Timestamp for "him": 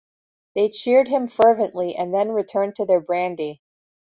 1.09-1.27